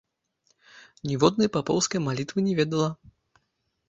Ніводнай 1.09 1.49
папоўскай 1.57 2.01
малітвы 2.07 2.39
не 2.47 2.53
ведала. 2.61 2.89